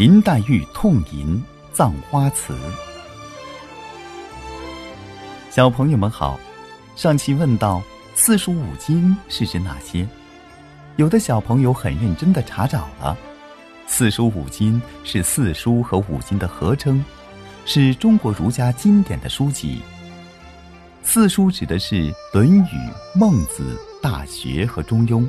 [0.00, 1.36] 林黛玉痛吟
[1.76, 2.54] 《葬花词》。
[5.50, 6.40] 小朋友们好，
[6.96, 7.82] 上期问到
[8.14, 10.08] 四书五经是指哪些？
[10.96, 13.14] 有的小朋友很认真的查找了。
[13.86, 17.04] 四书五经是四书和五经的合称，
[17.66, 19.82] 是中国儒家经典的书籍。
[21.02, 21.96] 四书指的是
[22.32, 22.62] 《论语》
[23.14, 25.20] 《孟子》《大学》和《中庸》，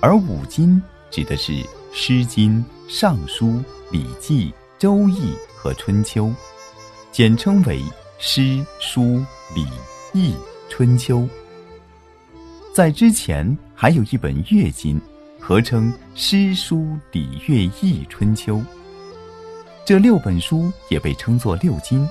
[0.00, 0.82] 而五经
[1.12, 1.52] 指的是
[1.92, 2.54] 《诗经》
[2.86, 3.46] 《尚书》
[3.90, 4.46] 《礼记》
[4.78, 6.26] 《周易》和《春秋》，
[7.10, 7.80] 简称为
[8.18, 8.40] 《诗》
[8.78, 9.00] 《书》
[9.54, 9.62] 《礼》
[10.12, 10.32] 《易》
[10.68, 11.20] 《春秋》。
[12.74, 15.00] 在之前还有一本《乐经》，
[15.40, 16.76] 合称《诗》《书》
[17.12, 18.56] 《礼》《乐》《易》《春秋》。
[19.86, 22.06] 这六本书也被称作六经。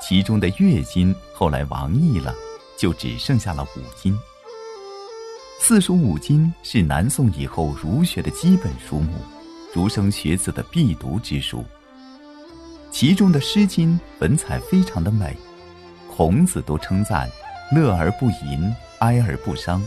[0.00, 2.32] 其中的《乐经》后来亡佚了，
[2.76, 4.16] 就只剩下了五经。
[5.58, 9.14] 四书五经是南宋以后儒学的基本书目，
[9.74, 11.64] 儒生学子的必读之书。
[12.92, 15.36] 其中的《诗经》文采非常的美，
[16.08, 17.28] 孔子都称赞
[17.74, 19.82] “乐而不淫，哀而不伤”。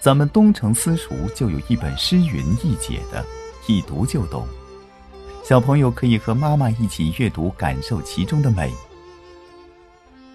[0.00, 3.22] 咱们东城私塾就有一本《诗云》易解的，
[3.66, 4.48] 一读就懂。
[5.44, 8.72] 小朋友可以和妈妈一起阅读，感受其中的美。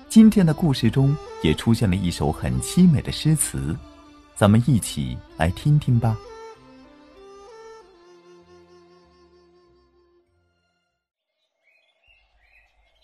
[0.08, 3.76] 今天的故事中也出现了一首很凄美的诗词，
[4.36, 6.16] 咱们一起来听听吧。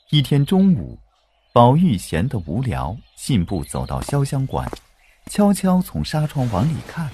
[0.09, 0.97] 一天中午，
[1.51, 4.65] 宝玉闲得无聊，信步走到潇湘馆，
[5.29, 7.09] 悄悄从纱窗往里看，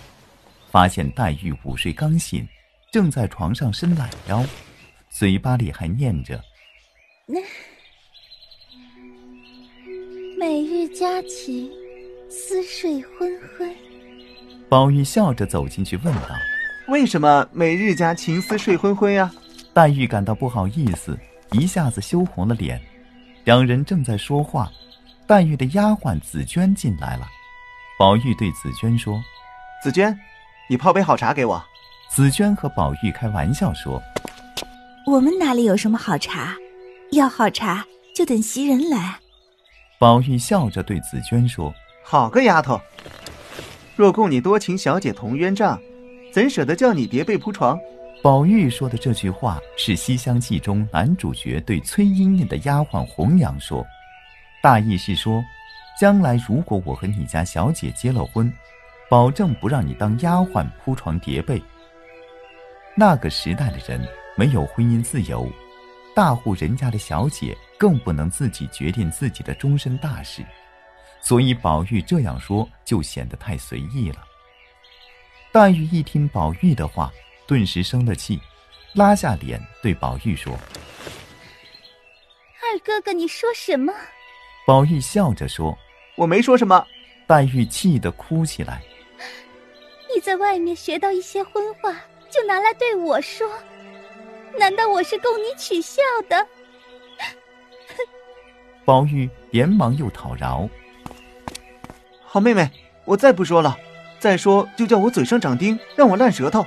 [0.70, 2.48] 发现黛玉午睡刚醒，
[2.92, 4.46] 正在床上伸懒腰。
[5.10, 6.40] 嘴巴里还念着
[10.38, 11.72] ：“每日佳期，
[12.30, 13.76] 思睡昏昏。”
[14.70, 16.30] 宝玉笑着走进去问道
[16.90, 19.34] ：“为什么每日佳期思睡昏昏呀？”
[19.74, 21.18] 黛玉感到不好意思，
[21.54, 22.82] 一下子羞红了脸。
[23.44, 24.72] 两人正在说话，
[25.28, 27.28] 黛玉的丫鬟紫娟进来了。
[28.00, 29.22] 宝玉对紫娟说
[29.84, 30.18] ：“紫娟，
[30.70, 31.64] 你泡杯好茶给我。”
[32.10, 34.02] 紫娟和宝玉开玩笑说。
[35.06, 36.56] 我们哪里有什么好茶？
[37.12, 39.20] 要好茶就等袭人来。
[40.00, 42.80] 宝玉笑着对紫娟说：“好个丫头！
[43.96, 45.80] 若供你多情小姐同鸳帐，
[46.34, 47.78] 怎舍得叫你叠被铺床？”
[48.24, 53.86] 宝玉说的这句话是《西厢记》中男主角对崔莺莺的丫鬟红娘说，
[54.62, 55.44] 大意是说，
[56.00, 58.50] 将来如果我和你家小姐结了婚，
[59.10, 61.62] 保证不让你当丫鬟铺床叠被。
[62.96, 64.02] 那个时代的人。
[64.36, 65.48] 没有婚姻自由，
[66.16, 70.44] 大户人家的小姐更不能自己决定自己的终身大事，
[71.22, 74.24] 所以宝玉这样说就显得太随意了。
[75.52, 77.14] 黛玉一听宝玉的话，
[77.48, 78.40] 顿时生了气，
[78.94, 80.58] 拉下脸对宝玉说
[82.62, 83.94] ：“二哥哥，你说什么？”
[84.66, 85.78] 宝玉笑着说
[86.16, 86.86] ：“我没说什么。”
[87.28, 88.82] 黛玉气得哭起来
[90.14, 91.94] ：“你在外面学到一些荤话，
[92.30, 93.50] 就拿来对我说。”
[94.60, 96.48] 难道我是供你取笑的？
[98.86, 100.70] 宝玉连忙又讨饶
[102.24, 102.70] ：“好妹妹，
[103.06, 103.78] 我再不说了，
[104.20, 106.66] 再说就叫我嘴上长钉，让我烂舌头。”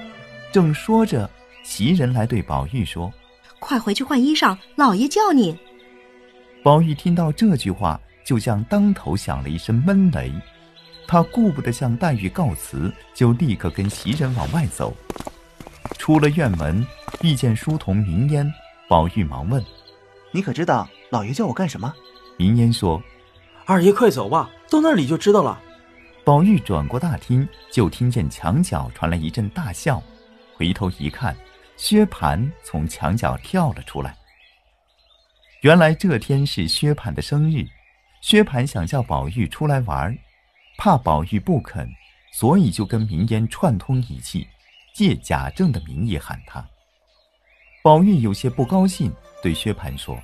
[0.56, 1.28] 正说着，
[1.62, 3.12] 袭人来对宝玉说
[3.60, 5.54] ：“快回去换衣裳，老爷叫你。”
[6.64, 10.32] 宝玉听到这句话，就像当头响了一声闷雷，
[11.06, 14.96] 他顾不得向黛玉告辞，就立刻跟袭人往外走。
[15.98, 16.82] 出了院门。
[17.20, 18.50] 遇见书童明烟，
[18.88, 19.62] 宝玉忙问
[20.32, 21.92] ：“你可知道老爷叫我干什么？”
[22.38, 23.02] 明烟说
[23.66, 25.60] ：“二爷快走吧，到那里就知道了。”
[26.24, 30.02] 宝玉转过大厅，就听见墙角传来一阵大笑，
[30.56, 31.36] 回头一看，
[31.76, 34.16] 薛蟠从墙角跳了出来。
[35.60, 37.66] 原来这天是薛蟠的生日，
[38.22, 40.16] 薛蟠想叫宝玉出来玩，
[40.78, 41.86] 怕宝玉不肯，
[42.32, 44.46] 所以就跟明烟串通一气，
[44.94, 46.66] 借贾政的名义喊他。
[47.82, 49.12] 宝玉有些不高兴，
[49.42, 50.18] 对薛蟠说：“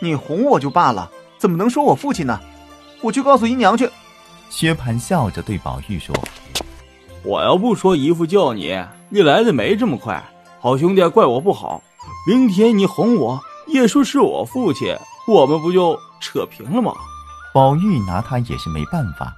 [0.00, 2.38] 你哄我就罢了，怎么能说我父亲呢？
[3.00, 3.88] 我去告诉姨娘去。”
[4.50, 6.14] 薛蟠笑着对宝玉说
[7.24, 8.76] ：“我要不说姨父叫你，
[9.08, 10.22] 你来的没这么快。
[10.60, 11.82] 好兄弟，怪我不好。
[12.26, 14.96] 明天你哄我，也说是我父亲，
[15.28, 16.92] 我们不就扯平了吗？”
[17.54, 19.32] 宝玉拿他也是没办法。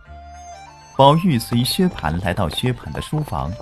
[0.97, 3.53] 宝玉随薛蟠来到薛蟠的书房，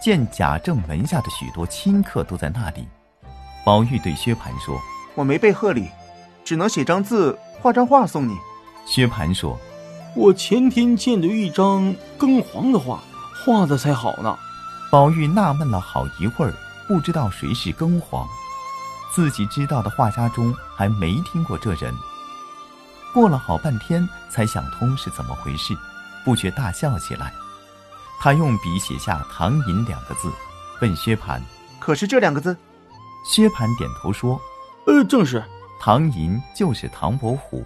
[0.00, 2.86] 见贾政门下的许多亲客都在那里。
[3.64, 4.78] 宝玉对薛蟠说
[5.16, 5.88] ：“我没备贺礼，
[6.44, 8.36] 只能写张字、画张画送你。”
[8.86, 9.58] 薛蟠说
[10.14, 13.02] ：“我前天见的一张庚黄的画，
[13.48, 14.38] 画的才好呢。”
[14.92, 16.54] 宝玉纳闷了好一会儿，
[16.86, 18.26] 不知道谁是庚黄，
[19.10, 21.94] 自己知道的画家中还没听过这人。
[23.12, 25.76] 过了好半天才想通是怎么回事，
[26.24, 27.32] 不觉大笑起来。
[28.20, 30.30] 他用笔写下“唐寅”两个字，
[30.80, 31.40] 问薛蟠
[31.80, 32.56] ：“可是这两个字？”
[33.24, 34.38] 薛蟠点头说
[34.86, 35.42] ：“呃，正是。
[35.80, 37.64] 唐寅就是唐伯虎，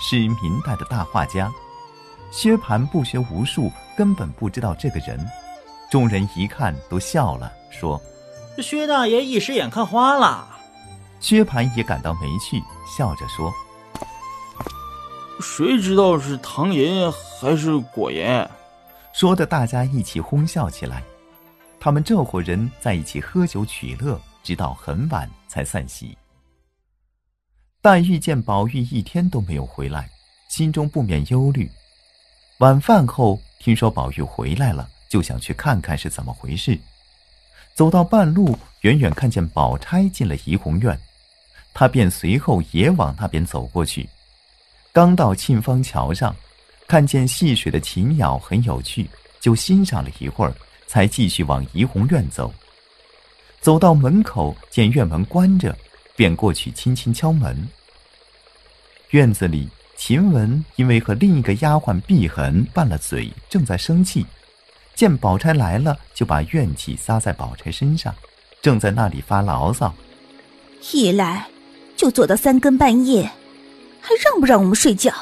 [0.00, 1.52] 是明代的大画家。”
[2.32, 5.24] 薛蟠不学无术，根本不知道这个人。
[5.90, 8.00] 众人一看都笑了，说
[8.58, 10.48] ：“薛大爷一时眼看花了。”
[11.20, 12.60] 薛蟠也感到没趣，
[12.96, 13.52] 笑着说
[15.40, 18.48] ：“谁知道是唐寅还是果寅？”
[19.12, 21.02] 说的大家一起哄笑起来。
[21.78, 26.16] 他们这伙人在一起喝酒取乐，直到很晚才散席。
[27.82, 30.08] 黛玉见宝玉一天都没有回来，
[30.48, 31.70] 心中不免忧虑。
[32.62, 36.78] 晚饭后，听说宝玉回来了，就想去看看是怎么回事。
[37.74, 40.96] 走到半路，远远看见宝钗进了怡红院，
[41.74, 44.08] 他便随后也往那边走过去。
[44.92, 46.36] 刚到沁芳桥上，
[46.86, 49.10] 看见戏水的禽鸟很有趣，
[49.40, 50.54] 就欣赏了一会儿，
[50.86, 52.54] 才继续往怡红院走。
[53.60, 55.76] 走到门口，见院门关着，
[56.14, 57.68] 便过去轻轻敲门。
[59.10, 59.68] 院子里。
[60.04, 64.26] 晴雯因为和另一个丫鬟碧痕拌了嘴，正在生气，
[64.96, 68.12] 见宝钗来了，就把怨气撒在宝钗身上，
[68.60, 69.94] 正在那里发牢骚。
[70.90, 71.46] 一来
[71.94, 73.30] 就坐到三更半夜，
[74.00, 75.14] 还让不让我们睡觉？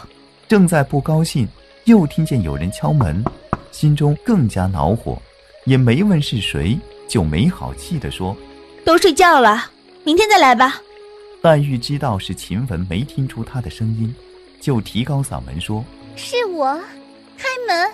[0.49, 1.47] 正在不高兴，
[1.85, 3.23] 又听见有人敲门，
[3.71, 5.21] 心中更加恼火，
[5.67, 6.75] 也没问是谁，
[7.07, 8.35] 就没好气的说
[8.83, 9.73] ：“都睡觉了，
[10.05, 10.81] 明天再来吧。”
[11.43, 14.15] 黛玉知道是晴雯没听出她的声音。
[14.61, 15.85] 就提高嗓门说
[16.15, 16.75] ：“是我，
[17.37, 17.91] 开门。”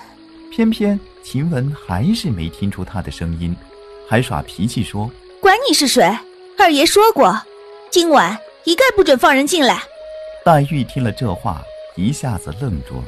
[0.51, 3.55] 偏偏晴雯还是没听出他的声音，
[4.09, 5.11] 还耍脾气说
[5.41, 6.03] ：“管你是谁，
[6.59, 7.41] 二爷说过，
[7.91, 9.83] 今晚一概不准放人进来。”
[10.45, 11.63] 黛玉听了这话，
[11.95, 13.05] 一下子愣住了，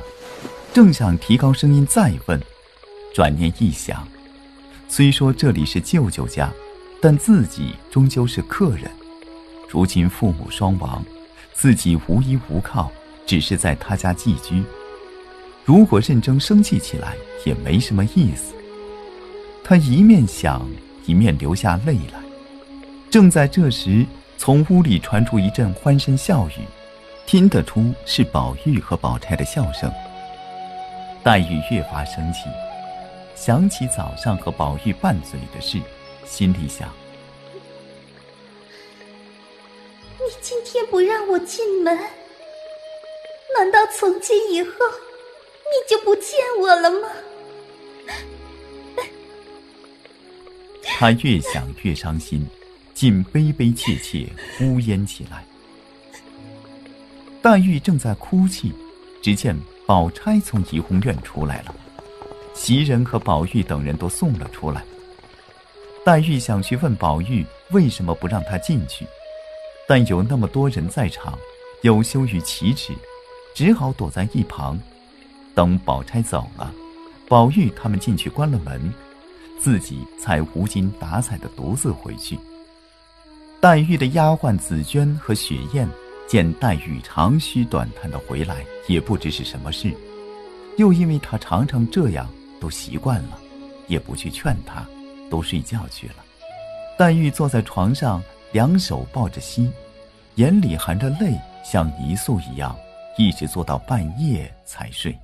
[0.72, 2.40] 正想提高声音再问，
[3.14, 4.06] 转念一想，
[4.88, 6.52] 虽说这里是舅舅家，
[7.00, 8.90] 但自己终究是客人，
[9.68, 11.02] 如今父母双亡，
[11.54, 12.90] 自己无依无靠。
[13.28, 14.64] 只是在他家寄居，
[15.62, 17.14] 如果认真生气起来
[17.44, 18.54] 也没什么意思。
[19.62, 20.66] 他一面想，
[21.04, 22.18] 一面流下泪来。
[23.10, 24.06] 正在这时，
[24.38, 26.62] 从屋里传出一阵欢声笑语，
[27.26, 29.92] 听得出是宝玉和宝钗的笑声。
[31.22, 32.48] 黛玉越发生气，
[33.34, 35.78] 想起早上和宝玉拌嘴的事，
[36.24, 36.88] 心里想：
[40.16, 41.94] 你今天不让我进门。
[43.58, 47.08] 难道从今以后你就不见我了吗？
[50.84, 52.46] 他越想越伤心，
[52.94, 54.28] 竟悲悲切切
[54.60, 55.44] 呜咽起来。
[57.42, 58.72] 黛玉正在哭泣，
[59.20, 61.74] 只见宝钗从怡红院出来了，
[62.54, 64.84] 袭人和宝玉等人都送了出来。
[66.04, 69.04] 黛玉想去问宝玉为什么不让他进去，
[69.88, 71.36] 但有那么多人在场，
[71.82, 72.92] 有羞于启齿。
[73.58, 74.78] 只好躲在一旁，
[75.52, 76.72] 等宝钗走了，
[77.26, 78.94] 宝玉他们进去关了门，
[79.58, 82.38] 自己才无精打采的独自回去。
[83.60, 85.88] 黛玉的丫鬟紫鹃和雪雁
[86.28, 89.92] 见黛玉长吁短叹的回来，也不知是什么事，
[90.76, 92.28] 又因为她常常这样，
[92.60, 93.36] 都习惯了，
[93.88, 94.86] 也不去劝她，
[95.28, 96.24] 都睡觉去了。
[96.96, 99.68] 黛玉坐在床上，两手抱着膝，
[100.36, 102.78] 眼里含着泪，像泥塑一样。
[103.18, 105.14] 一直做到半夜才睡。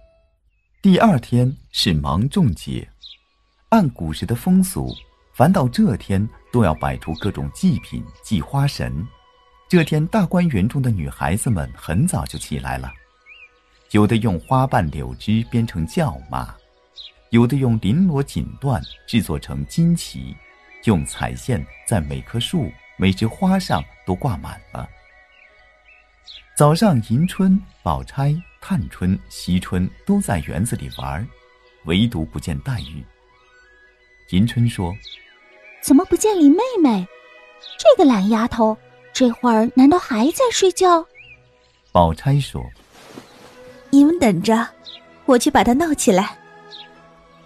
[0.83, 2.87] 第二天是芒种节，
[3.69, 4.93] 按古时的风俗，
[5.33, 9.07] 凡到这天都要摆出各种祭品祭花神。
[9.69, 12.93] 这天大观园中的女孩子们很早就起来了，
[13.93, 16.53] 有的用花瓣柳枝编成轿马，
[17.31, 20.37] 有的用绫罗锦缎制作成旌旗，
[20.83, 24.89] 用彩线在每棵树、每枝花上都挂满了。
[26.57, 31.27] 早上，迎春、宝钗、探春、惜春都在园子里玩，
[31.85, 33.05] 唯独不见黛玉。
[34.31, 34.95] 迎春说
[35.83, 37.07] ：“怎么不见林妹妹？
[37.79, 38.77] 这个懒丫头，
[39.13, 41.05] 这会儿难道还在睡觉？”
[41.91, 42.65] 宝钗说
[43.91, 44.67] ：“你们等着，
[45.27, 46.39] 我去把她闹起来。”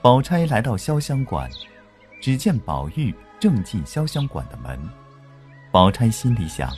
[0.00, 1.50] 宝钗来到潇湘馆，
[2.20, 4.78] 只见宝玉正进潇湘馆的门。
[5.70, 6.70] 宝钗心里想。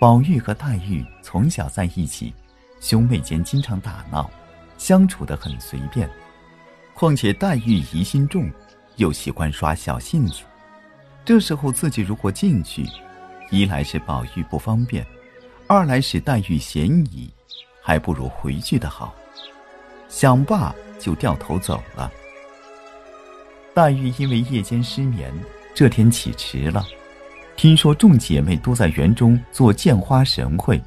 [0.00, 2.32] 宝玉和黛玉从小在一起，
[2.80, 4.30] 兄妹间经常打闹，
[4.78, 6.08] 相处得很随便。
[6.94, 8.50] 况且黛玉疑心重，
[8.96, 10.40] 又喜欢耍小性子，
[11.22, 12.86] 这时候自己如果进去，
[13.50, 15.06] 一来是宝玉不方便，
[15.66, 17.30] 二来是黛玉嫌疑，
[17.82, 19.14] 还不如回去的好。
[20.08, 22.10] 想罢，就掉头走了。
[23.74, 25.30] 黛玉因为夜间失眠，
[25.74, 26.86] 这天起迟了。
[27.60, 30.82] 听说众姐妹都在园中做见花神会，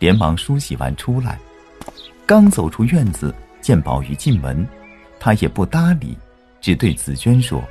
[0.00, 1.38] 连忙梳洗完出来。
[2.26, 4.66] 刚走出院子，见宝玉进门，
[5.20, 6.18] 她也不搭理，
[6.60, 7.62] 只对紫娟说：“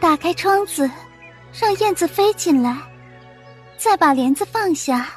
[0.00, 0.90] 打开窗子，
[1.60, 2.74] 让燕子飞进来，
[3.76, 5.10] 再把帘子放下，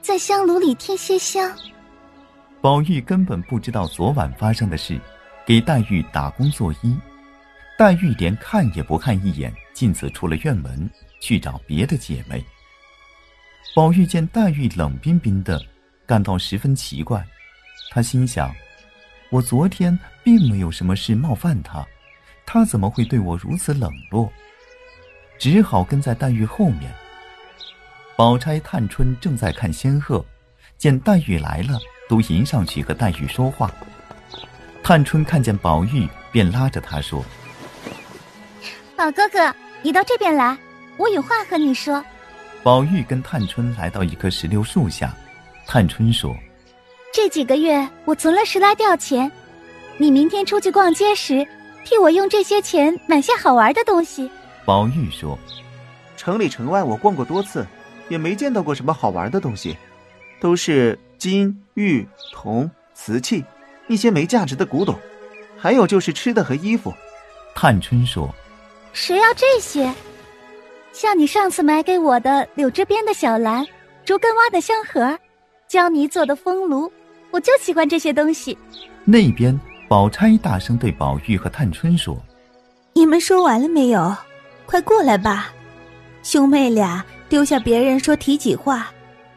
[0.00, 1.54] 在香炉里添些香。”
[2.62, 4.98] 宝玉根本不知道昨晚发生的事，
[5.44, 6.96] 给黛玉打工作揖。
[7.76, 10.88] 黛玉连看也不看一眼，径自出了院门。
[11.22, 12.44] 去找别的姐妹。
[13.76, 15.64] 宝玉见黛玉冷冰冰的，
[16.04, 17.24] 感到十分奇怪。
[17.92, 18.52] 他心想：
[19.30, 21.86] 我昨天并没有什么事冒犯他，
[22.44, 24.30] 他怎么会对我如此冷落？
[25.38, 26.92] 只好跟在黛玉后面。
[28.16, 30.24] 宝钗、探春正在看仙鹤，
[30.76, 33.72] 见黛玉来了，都迎上去和黛玉说话。
[34.82, 37.24] 探春看见宝玉，便拉着他说
[38.96, 40.58] ：“宝哥哥，你到这边来。”
[40.96, 42.02] 我有话和你说。
[42.62, 45.12] 宝玉跟探春来到一棵石榴树下，
[45.66, 46.36] 探春说
[47.12, 49.30] ：“这几个月我存了十来吊钱，
[49.96, 51.44] 你明天出去逛街时，
[51.84, 54.30] 替我用这些钱买些好玩的东西。”
[54.64, 55.36] 宝玉说
[56.16, 57.66] ：“城里城外我逛过多次，
[58.08, 59.76] 也没见到过什么好玩的东西，
[60.40, 63.44] 都是金玉铜瓷器，
[63.88, 64.96] 一些没价值的古董，
[65.58, 66.94] 还有就是吃的和衣服。”
[67.56, 68.32] 探春说
[68.94, 69.92] ：“谁要这些？”
[70.92, 73.66] 像你上次买给我的柳枝编的小篮，
[74.04, 75.18] 竹根挖的香盒，
[75.66, 76.92] 胶泥做的风炉，
[77.30, 78.56] 我就喜欢这些东西。
[79.04, 79.58] 那边，
[79.88, 82.22] 宝钗大声对宝玉和探春说
[82.92, 84.14] ：“你们说完了没有？
[84.66, 85.52] 快过来吧！
[86.22, 88.92] 兄妹俩丢下别人说提己话，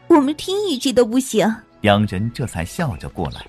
[0.08, 3.40] 我们听一句都不行。”两人这才笑着过来。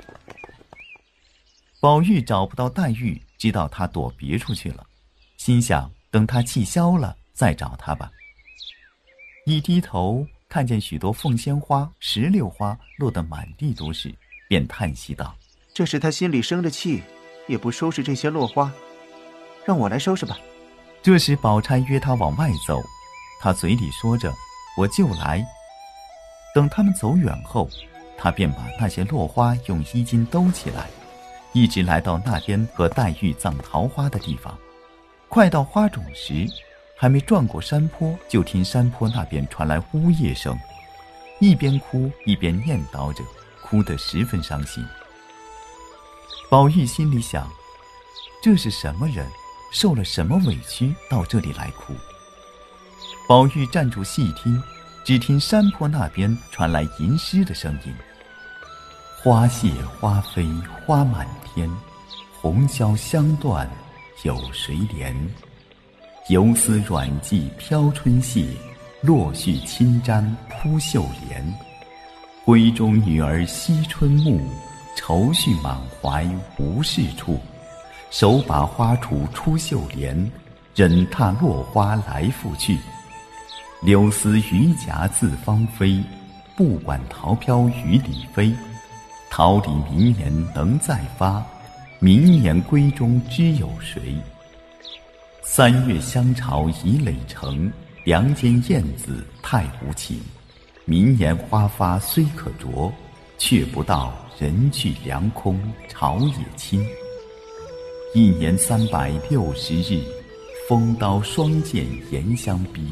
[1.82, 4.84] 宝玉找不到黛玉，知道她躲别处去了，
[5.36, 7.14] 心想等她气消了。
[7.38, 8.12] 再找他吧。
[9.46, 14.13] 一低头看见许多凤仙花、石榴花落得满地都是，
[14.50, 15.36] 便叹息道
[15.74, 17.03] ：“这是他心里生着气，
[17.48, 18.72] 也不收拾这些落花，
[19.65, 20.38] 让我来收拾吧。”
[21.03, 22.82] 这时，宝钗约他往外走，
[23.39, 24.34] 他嘴里说着
[24.77, 25.46] ：“我就来。”
[26.56, 27.70] 等他们走远后，
[28.17, 30.89] 他便把那些落花用衣襟兜起来，
[31.53, 34.58] 一直来到那边和黛玉葬桃花的地方。
[35.29, 36.48] 快到花冢时，
[37.00, 40.58] 还没转过山坡，就听山坡那边传来呜咽声，
[41.39, 43.24] 一边哭一边念叨着，
[43.62, 44.84] 哭得十分伤心。
[46.50, 47.48] 宝玉心里想：
[48.42, 49.27] 这是什么人，
[49.72, 51.94] 受了什么委屈，到这里来哭？
[53.27, 54.60] 宝玉站住细听，
[55.04, 57.94] 只听山坡那边传来吟诗的声音
[59.22, 60.48] ：“花谢花飞
[60.86, 61.70] 花满天，
[62.42, 63.70] 红消香断
[64.24, 65.13] 有谁怜？”
[66.29, 68.46] 游丝软系飘春谢，
[69.00, 71.41] 落絮轻沾扑绣帘。
[72.43, 74.38] 闺中女儿惜春暮，
[74.93, 77.39] 愁绪满怀无事处。
[78.12, 80.29] 手把花锄出绣帘，
[80.75, 82.77] 忍踏落花来复去。
[83.81, 86.03] 柳丝榆荚自芳菲，
[86.57, 88.53] 不管桃飘雨里飞。
[89.29, 91.41] 桃李明年能再发，
[92.00, 94.13] 明年闺中知有谁？
[95.50, 97.72] 三月香巢已垒成，
[98.04, 100.20] 梁间燕子太无情。
[100.84, 102.94] 明年花发虽可啄，
[103.38, 106.86] 却不到人去梁空巢也青。
[108.13, 110.04] 一年三百六十日，
[110.68, 112.92] 风刀霜剑严相逼。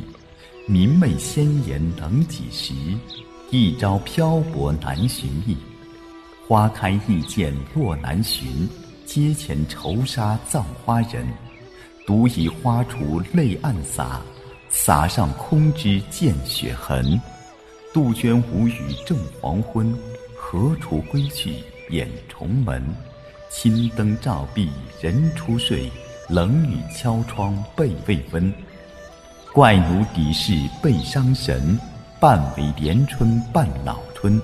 [0.65, 2.73] 明媚鲜妍能几时？
[3.51, 5.57] 一朝漂泊难寻觅。
[6.47, 8.67] 花开易见落难寻，
[9.05, 11.27] 阶前愁杀葬花人。
[12.05, 14.21] 独倚花锄泪暗洒，
[14.69, 17.19] 洒上空枝见血痕。
[17.91, 19.91] 杜鹃无语正黄昏，
[20.35, 21.55] 何处归去
[21.89, 22.83] 掩重门？
[23.49, 24.69] 青灯照壁
[25.01, 25.89] 人初睡，
[26.29, 28.53] 冷雨敲窗被未温。
[29.51, 31.79] 怪奴底事被伤神，
[32.19, 34.39] 半为连春半恼春。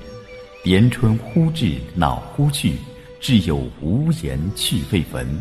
[0.64, 2.78] 连春忽至恼忽去，
[3.20, 5.40] 至有无言去未闻。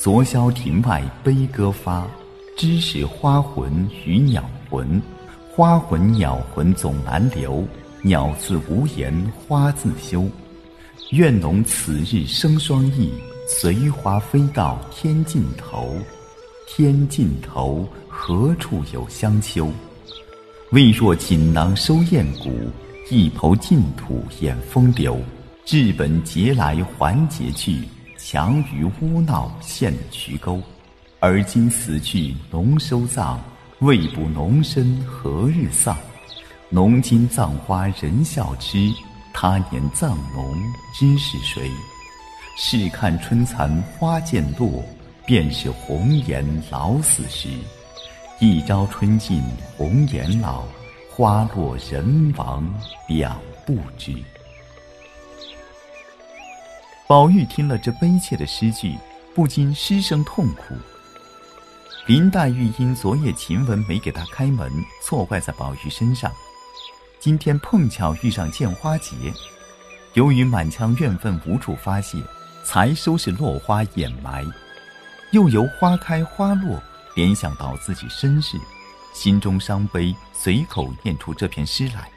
[0.00, 2.08] 昨宵庭外悲歌发，
[2.56, 4.98] 知是花魂与鸟魂。
[5.50, 7.62] 花魂鸟魂总难留，
[8.00, 9.12] 鸟自无言
[9.46, 10.26] 花自羞。
[11.10, 13.12] 愿侬此日生双翼，
[13.46, 15.94] 随花飞到天尽头。
[16.66, 19.70] 天尽头，何处有香丘？
[20.70, 22.70] 未若锦囊收艳骨，
[23.10, 25.20] 一抔净土掩风流。
[25.66, 27.82] 治本节来还节去，
[28.22, 30.60] 强于污闹陷渠沟。
[31.18, 33.38] 而今死去农收葬，
[33.80, 35.96] 未卜农身何日丧？
[36.68, 38.92] 农今葬花人笑痴，
[39.32, 40.56] 他年葬农
[40.94, 41.70] 知是谁？
[42.56, 44.84] 试看春残花渐落，
[45.26, 47.48] 便是红颜老死时。
[48.38, 49.42] 一朝春尽
[49.76, 50.64] 红颜老，
[51.10, 52.66] 花落人亡
[53.08, 54.14] 两不知。
[57.10, 58.96] 宝玉听了这悲切的诗句，
[59.34, 60.76] 不禁失声痛哭。
[62.06, 64.70] 林黛玉因昨夜晴雯没给她开门，
[65.02, 66.30] 错怪在宝玉身上。
[67.18, 69.16] 今天碰巧遇上见花节，
[70.14, 72.16] 由于满腔怨愤无处发泄，
[72.64, 74.46] 才收拾落花掩埋。
[75.32, 76.80] 又由花开花落。
[77.16, 78.56] 联想到自己身世，
[79.12, 82.08] 心中伤悲，随口念出这篇诗来。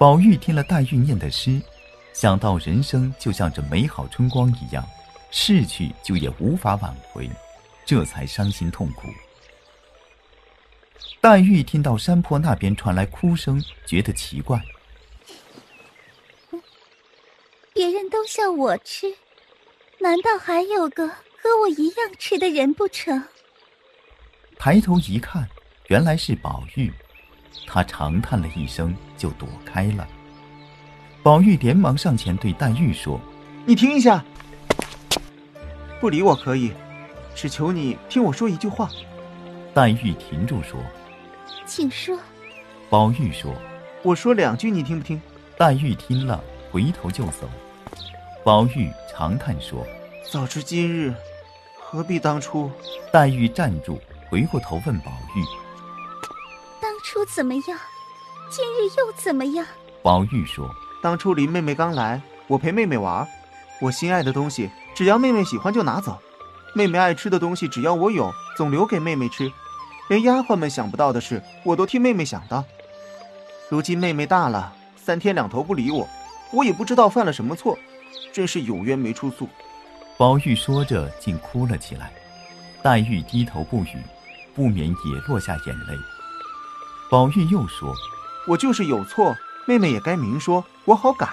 [0.00, 1.62] 宝玉听了黛玉念的诗，
[2.16, 4.82] 想到人生就像这美好春光一样，
[5.30, 7.28] 逝去就也无法挽回，
[7.84, 9.06] 这才伤心痛苦。
[11.20, 14.58] 黛玉听到山坡那边传来哭声，觉得奇怪。
[17.74, 19.14] 别人都笑我痴，
[19.98, 23.22] 难道还有个和我一样痴的人不成？
[24.58, 25.46] 抬头一看，
[25.88, 26.90] 原来是宝玉，
[27.66, 30.08] 他长叹了一声，就躲开了。
[31.26, 33.20] 宝玉连忙上前对黛玉说
[33.66, 34.24] ：“你停一下，
[35.98, 36.72] 不理我可以，
[37.34, 38.88] 只求你听我说一句话。”
[39.74, 40.78] 黛玉停住说
[41.66, 42.16] ：“请说。”
[42.88, 43.52] 宝玉说
[44.04, 45.20] ：“我说两句，你听不听？”
[45.58, 46.40] 黛玉听了，
[46.70, 47.50] 回头就走。
[48.44, 49.84] 宝玉长叹说
[50.30, 51.12] ：“早知今日，
[51.76, 52.70] 何必当初？”
[53.12, 54.00] 黛玉站住。
[54.30, 55.42] 回过头问宝玉
[56.80, 57.78] ：“当初怎么样？
[58.48, 59.66] 今日又怎么样？”
[60.04, 63.26] 宝玉说：“当初林妹妹刚来，我陪妹妹玩，
[63.80, 66.18] 我心爱的东西只要妹妹喜欢就拿走，
[66.74, 69.50] 妹妹爱吃的东西只要我有，总留给妹妹吃。
[70.08, 72.64] 连丫鬟们想不到的事，我都替妹妹想到。
[73.68, 76.08] 如今妹妹大了，三天两头不理我，
[76.52, 77.78] 我也不知道犯了什么错，
[78.32, 79.48] 真是有冤没处诉。”
[80.18, 82.12] 宝玉说着，竟哭了起来。
[82.82, 83.96] 黛玉低头不语。
[84.54, 85.94] 不免也落下眼泪。
[87.10, 87.94] 宝玉又说
[88.48, 91.28] ：“我就是有错，妹妹也该明说，我好改。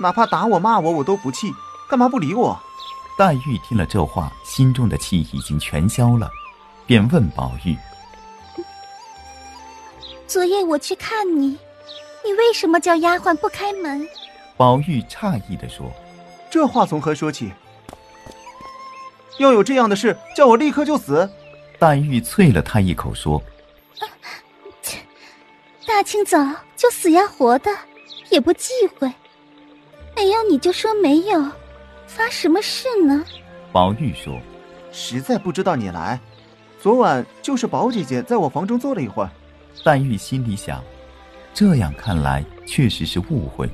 [0.00, 1.52] 哪怕打我骂我，我都不气。
[1.88, 2.58] 干嘛不理我？”
[3.16, 6.30] 黛玉听了这话，心中的气已经全消了，
[6.86, 7.76] 便问宝玉
[10.28, 11.58] ：“昨夜我去看你，
[12.24, 14.06] 你为什么叫丫鬟不开门？”
[14.56, 15.90] 宝玉诧异的说
[16.50, 17.52] ：“这话从何说起？
[19.38, 21.28] 要有这样的事，叫我立刻就死。”
[21.78, 23.57] 黛玉啐了他一口，说：“切，
[25.88, 26.36] 大清早
[26.76, 27.70] 就死呀活的，
[28.28, 29.10] 也不忌讳。
[30.14, 31.50] 没有你就说没有，
[32.06, 33.24] 发什么誓呢？”
[33.72, 34.38] 宝玉说
[34.92, 36.20] ：“实在不知道你来，
[36.78, 39.30] 昨晚就是宝姐姐在我房中坐了一会儿。”
[39.82, 40.84] 黛玉心里想：
[41.54, 43.66] 这样看来确实是误会，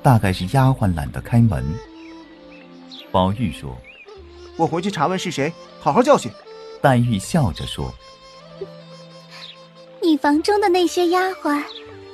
[0.00, 1.64] 大概是丫鬟懒得开门。
[3.10, 3.76] 宝玉说
[4.56, 6.30] ：“我回去查问是谁，好好教训。”
[6.80, 7.92] 黛玉笑着说
[10.08, 11.62] ：“你房中的那些丫鬟，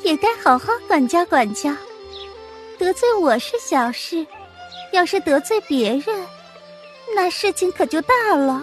[0.02, 1.72] 也该好好管教管教。
[2.76, 4.26] 得罪我是小事，
[4.92, 6.26] 要是得罪别人，
[7.14, 8.60] 那事情可就大了。”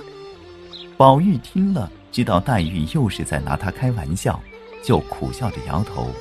[0.97, 4.37] 宝玉听了，知道黛玉又是在拿他开玩笑，
[4.83, 6.11] 就苦笑着摇头。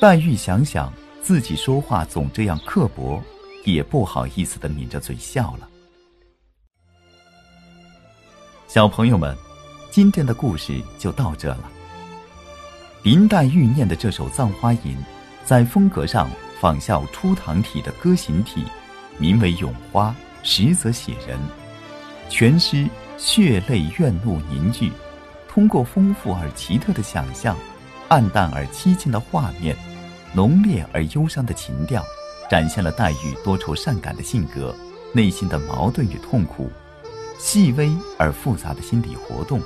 [0.00, 3.22] 黛玉想想自己说话总这样刻薄，
[3.64, 5.68] 也不好意思的抿着嘴笑了。
[8.68, 9.36] 小朋友们，
[9.90, 11.72] 今天的故事就到这了。
[13.04, 14.96] 林黛玉念的这首《葬花吟》，
[15.44, 16.26] 在风格上
[16.58, 18.64] 仿效初唐体的歌行体，
[19.18, 20.08] 名为《咏花》，
[20.42, 21.38] 实则写人。
[22.30, 22.88] 全诗
[23.18, 24.90] 血泪怨怒凝聚，
[25.46, 27.54] 通过丰富而奇特的想象，
[28.08, 29.76] 暗淡而凄清的画面，
[30.32, 32.02] 浓烈而忧伤的情调，
[32.50, 34.74] 展现了黛玉多愁善感的性格，
[35.12, 36.72] 内心的矛盾与痛苦。
[37.38, 39.60] 细微而复杂的心理活动，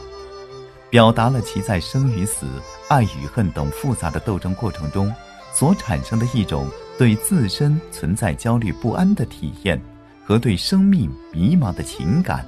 [0.90, 2.46] 表达了其在生与死、
[2.88, 5.12] 爱与恨等复杂的斗争过程中
[5.52, 9.80] 所产生的一种对自身存在焦虑不安的体验
[10.24, 12.46] 和对生命迷茫的情感。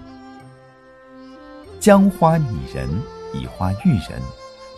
[1.79, 2.89] 将花拟人，
[3.33, 4.21] 以花喻人，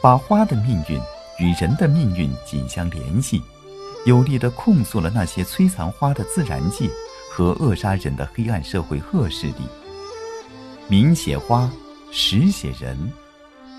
[0.01, 1.01] 把花的命运
[1.39, 3.43] 与人的命运紧相联系，
[4.07, 6.89] 有力地控诉了那些摧残花的自然界
[7.31, 9.63] 和扼杀人的黑暗社会恶势力。
[10.87, 11.69] 明写花，
[12.13, 12.97] 实写人，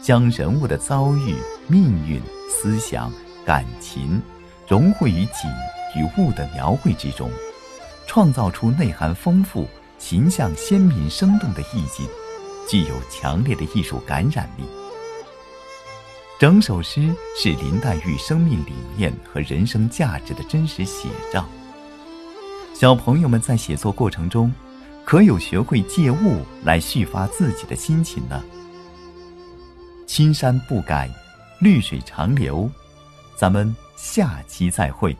[0.04, 1.34] 将人物的遭遇、
[1.66, 3.10] 命运、思想、
[3.46, 4.22] 感情
[4.68, 5.50] 融汇于景
[5.96, 7.32] 与物的描绘之中，
[8.06, 9.66] 创造出内涵丰富、
[9.98, 12.06] 形象鲜明、生动的意境，
[12.70, 14.66] 具有强烈的艺术感染力。
[16.38, 17.10] 整首诗
[17.42, 21.48] 是林黛玉生命理念和人生价值的真实写照。
[22.74, 24.54] 小朋友们在写作过程中，
[25.06, 28.44] 可有学会借物来抒发自己的心情呢？
[30.06, 31.10] 青山不改，
[31.60, 32.70] 绿水长流。
[33.36, 35.16] 咱们下期再会。